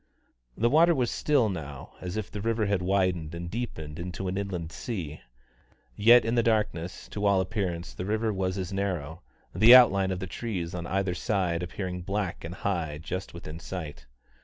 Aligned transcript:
The 0.57 0.67
water 0.67 0.95
was 0.95 1.11
as 1.11 1.15
still 1.15 1.47
now 1.47 1.91
as 2.01 2.17
if 2.17 2.31
the 2.31 2.41
river 2.41 2.65
had 2.65 2.81
widened 2.81 3.35
and 3.35 3.51
deepened 3.51 3.99
into 3.99 4.27
an 4.27 4.35
inland 4.35 4.71
sea; 4.71 5.21
yet 5.95 6.25
in 6.25 6.33
the 6.33 6.41
darkness 6.41 7.07
to 7.09 7.23
all 7.27 7.39
appearance 7.39 7.93
the 7.93 8.05
river 8.07 8.33
was 8.33 8.57
as 8.57 8.73
narrow, 8.73 9.21
the 9.53 9.75
outline 9.75 10.09
of 10.09 10.17
the 10.17 10.25
trees 10.25 10.73
on 10.73 10.87
either 10.87 11.13
side 11.13 11.61
appearing 11.61 12.01
black 12.01 12.43
and 12.43 12.55
high 12.55 12.97
just 12.97 13.35
within 13.35 13.59
sight. 13.59 14.07